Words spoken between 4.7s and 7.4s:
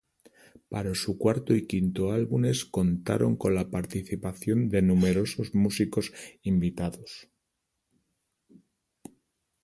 numerosos músicos invitados.